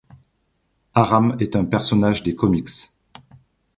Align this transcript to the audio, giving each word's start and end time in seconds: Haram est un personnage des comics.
Haram 0.95 1.37
est 1.39 1.55
un 1.55 1.63
personnage 1.63 2.23
des 2.23 2.33
comics. 2.35 2.87